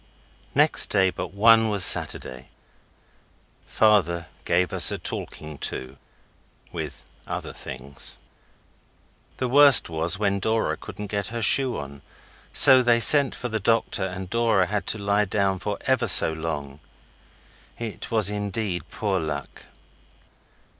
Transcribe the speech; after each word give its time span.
Next 0.55 0.87
day 0.87 1.11
but 1.11 1.31
one 1.31 1.69
was 1.69 1.85
Saturday. 1.85 2.49
Father 3.67 4.25
gave 4.45 4.73
us 4.73 4.89
a 4.91 4.97
talking 4.97 5.59
to 5.59 5.97
with 6.71 7.03
other 7.27 7.53
things. 7.53 8.17
The 9.37 9.47
worst 9.47 9.89
was 9.89 10.17
when 10.17 10.39
Dora 10.39 10.75
couldn't 10.75 11.05
get 11.13 11.27
her 11.27 11.43
shoe 11.43 11.77
on, 11.77 12.01
so 12.51 12.81
they 12.81 12.99
sent 12.99 13.35
for 13.35 13.47
the 13.49 13.59
doctor, 13.59 14.03
and 14.05 14.27
Dora 14.27 14.65
had 14.65 14.87
to 14.87 14.97
lie 14.97 15.25
down 15.25 15.59
for 15.59 15.77
ever 15.81 16.07
so 16.07 16.33
long. 16.33 16.79
It 17.77 18.09
was 18.09 18.27
indeed 18.27 18.89
poor 18.89 19.19
luck. 19.19 19.65